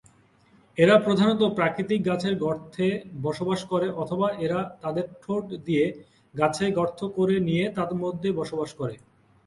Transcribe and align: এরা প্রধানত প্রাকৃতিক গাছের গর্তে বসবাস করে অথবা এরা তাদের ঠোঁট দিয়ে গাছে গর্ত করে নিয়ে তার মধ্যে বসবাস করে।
এরা 0.77 0.95
প্রধানত 1.05 1.41
প্রাকৃতিক 1.57 1.99
গাছের 2.05 2.33
গর্তে 2.43 2.87
বসবাস 3.21 3.59
করে 3.71 3.87
অথবা 3.95 4.27
এরা 4.45 4.59
তাদের 4.83 5.05
ঠোঁট 5.21 5.45
দিয়ে 5.67 5.85
গাছে 6.33 6.65
গর্ত 6.77 6.99
করে 7.17 7.35
নিয়ে 7.47 7.65
তার 7.77 7.91
মধ্যে 8.03 8.29
বসবাস 8.39 8.69
করে। 8.79 8.95